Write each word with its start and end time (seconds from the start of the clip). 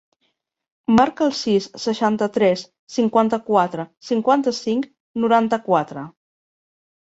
Marca 0.99 1.25
el 1.31 1.35
sis, 1.39 1.67
seixanta-tres, 1.83 2.65
cinquanta-quatre, 2.95 3.87
cinquanta-cinc, 4.09 4.91
noranta-quatre. 5.27 6.09